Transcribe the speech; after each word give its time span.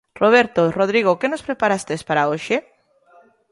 Roberto, 0.21 0.61
Rodrigo 0.79 1.19
que 1.19 1.31
nos 1.31 1.45
preparastes 1.47 2.01
para 2.09 2.27
hoxe? 2.31 2.57